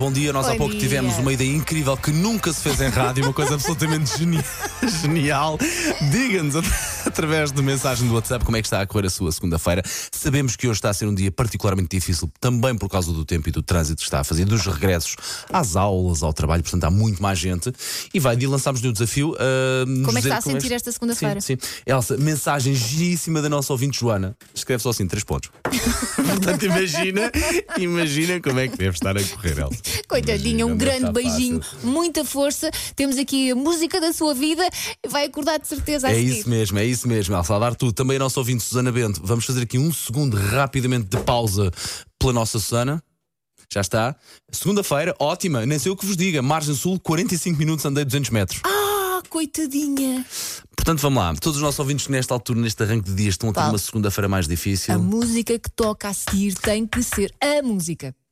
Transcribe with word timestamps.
Bom 0.00 0.12
dia, 0.12 0.32
nós 0.32 0.46
há 0.46 0.50
Bom 0.52 0.58
pouco 0.58 0.70
dia. 0.74 0.80
tivemos 0.80 1.18
uma 1.18 1.32
ideia 1.32 1.52
incrível 1.52 1.96
que 1.96 2.12
nunca 2.12 2.52
se 2.52 2.60
fez 2.60 2.80
em 2.80 2.88
rádio, 2.88 3.24
uma 3.24 3.32
coisa 3.32 3.54
absolutamente 3.56 4.16
geni- 4.16 4.38
genial. 5.02 5.58
Diga-nos 6.12 6.54
at- 6.54 6.64
através 7.04 7.50
de 7.50 7.60
mensagem 7.60 8.06
do 8.06 8.14
WhatsApp 8.14 8.44
como 8.44 8.56
é 8.56 8.60
que 8.62 8.68
está 8.68 8.80
a 8.80 8.86
correr 8.86 9.08
a 9.08 9.10
sua 9.10 9.32
segunda-feira. 9.32 9.82
Sabemos 10.12 10.54
que 10.54 10.68
hoje 10.68 10.78
está 10.78 10.90
a 10.90 10.94
ser 10.94 11.06
um 11.08 11.14
dia 11.14 11.32
particularmente 11.32 11.88
difícil, 11.96 12.30
também 12.38 12.78
por 12.78 12.88
causa 12.88 13.12
do 13.12 13.24
tempo 13.24 13.48
e 13.48 13.50
do 13.50 13.60
trânsito 13.60 13.96
que 13.96 14.04
está 14.04 14.20
a 14.20 14.24
fazer, 14.24 14.44
dos 14.44 14.64
regressos 14.66 15.16
às 15.52 15.74
aulas, 15.74 16.22
ao 16.22 16.32
trabalho, 16.32 16.62
portanto 16.62 16.84
há 16.84 16.90
muito 16.92 17.20
mais 17.20 17.36
gente. 17.40 17.72
E 18.14 18.20
vai, 18.20 18.36
de 18.36 18.46
lançámos-lhe 18.46 18.86
o 18.86 18.92
desafio. 18.92 19.34
nos 19.84 20.06
Como 20.06 20.16
é 20.16 20.20
que 20.22 20.28
está 20.28 20.38
a 20.38 20.40
sentir 20.40 20.70
esta 20.70 20.92
segunda-feira? 20.92 21.40
Sim, 21.40 21.58
sim. 21.60 21.68
Elsa, 21.84 22.16
mensagem 22.16 22.72
giríssima 22.72 23.42
da 23.42 23.48
nossa 23.48 23.72
ouvinte 23.72 23.98
Joana. 23.98 24.36
Escreve 24.68 24.82
só 24.82 24.90
assim, 24.90 25.06
três 25.06 25.24
pontos. 25.24 25.50
Portanto, 26.14 26.66
imagina, 26.66 27.32
imagina 27.78 28.38
como 28.38 28.60
é 28.60 28.68
que 28.68 28.76
deve 28.76 28.90
estar 28.94 29.16
a 29.16 29.24
correr, 29.24 29.58
Elsa. 29.60 29.80
Coitadinha, 30.06 30.66
um 30.66 30.76
grande 30.76 31.10
beijinho, 31.10 31.58
muita 31.82 32.22
força. 32.22 32.70
Temos 32.94 33.16
aqui 33.16 33.50
a 33.52 33.54
música 33.54 33.98
da 33.98 34.12
sua 34.12 34.34
vida. 34.34 34.62
Vai 35.08 35.24
acordar 35.24 35.58
de 35.58 35.66
certeza 35.66 36.06
a 36.08 36.10
É 36.10 36.16
seguir. 36.16 36.38
isso 36.40 36.50
mesmo, 36.50 36.78
é 36.78 36.84
isso 36.84 37.08
mesmo, 37.08 37.34
Elsa. 37.34 37.56
A 37.56 37.58
dar 37.58 37.74
tudo. 37.74 37.94
Também 37.94 38.16
a 38.16 38.20
nossa 38.20 38.38
ouvinte 38.38 38.62
Susana 38.62 38.92
Bento. 38.92 39.22
Vamos 39.24 39.46
fazer 39.46 39.62
aqui 39.62 39.78
um 39.78 39.90
segundo 39.90 40.36
rapidamente 40.36 41.06
de 41.08 41.16
pausa 41.24 41.72
pela 42.18 42.34
nossa 42.34 42.58
Susana. 42.58 43.02
Já 43.72 43.80
está. 43.80 44.14
Segunda-feira, 44.52 45.14
ótima, 45.18 45.64
nem 45.64 45.78
sei 45.78 45.90
o 45.90 45.96
que 45.96 46.04
vos 46.04 46.16
diga. 46.16 46.42
Margem 46.42 46.74
Sul, 46.74 47.00
45 47.00 47.58
minutos, 47.58 47.86
andei 47.86 48.04
200 48.04 48.28
metros. 48.30 48.60
Ah, 48.64 49.22
coitadinha. 49.30 50.26
Portanto, 50.88 51.02
vamos 51.02 51.22
lá. 51.22 51.34
Todos 51.34 51.58
os 51.58 51.62
nossos 51.62 51.78
ouvintes 51.80 52.06
que 52.06 52.12
nesta 52.12 52.32
altura, 52.32 52.60
neste 52.60 52.82
arranque 52.82 53.10
de 53.10 53.14
dias, 53.14 53.34
estão 53.34 53.50
a 53.50 53.52
ter 53.52 53.60
Paulo. 53.60 53.72
uma 53.72 53.78
segunda-feira 53.78 54.26
mais 54.26 54.48
difícil. 54.48 54.94
A 54.94 54.96
música 54.96 55.58
que 55.58 55.70
toca 55.70 56.08
a 56.08 56.14
seguir 56.14 56.54
tem 56.54 56.86
que 56.86 57.02
ser 57.02 57.30
a 57.42 57.62
música. 57.62 58.14